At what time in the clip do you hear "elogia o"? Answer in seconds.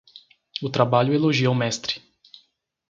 1.13-1.53